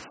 [0.00, 0.10] You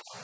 [0.13, 0.21] あっ!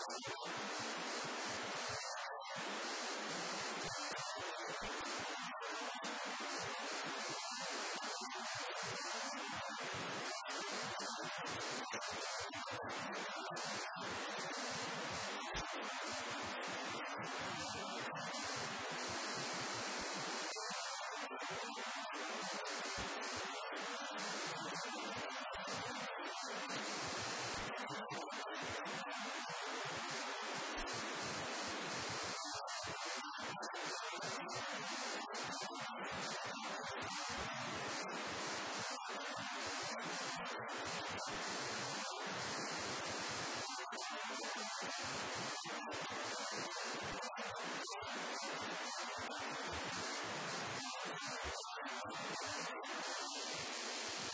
[45.08, 45.14] よ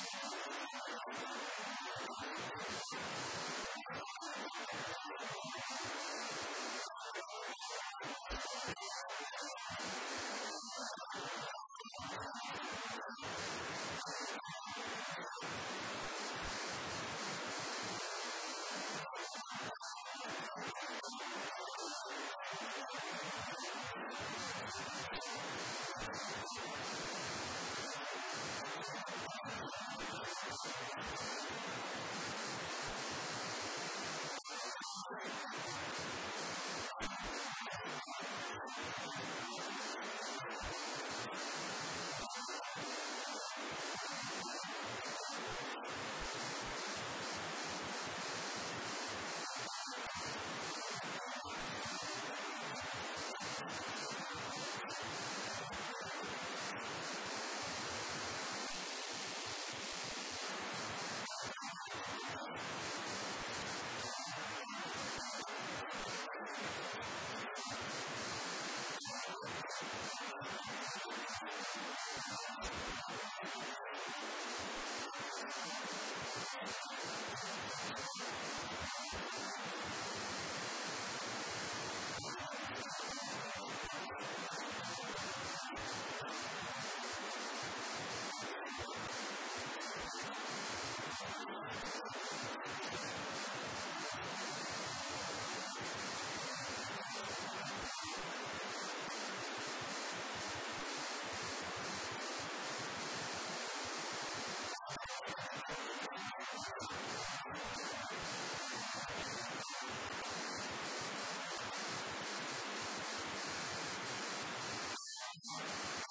[26.57, 26.96] Yes.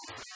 [0.07, 0.35] You